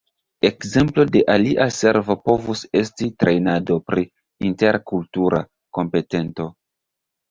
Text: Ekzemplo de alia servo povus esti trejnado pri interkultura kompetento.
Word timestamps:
Ekzemplo 0.47 1.03
de 1.15 1.21
alia 1.33 1.67
servo 1.75 2.17
povus 2.31 2.65
esti 2.81 3.11
trejnado 3.25 3.81
pri 3.93 4.09
interkultura 4.53 5.47
kompetento. 5.83 6.55